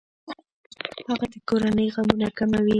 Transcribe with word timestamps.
هغه 1.09 1.25
د 1.33 1.35
کورنۍ 1.49 1.87
غمونه 1.95 2.27
کموي. 2.37 2.69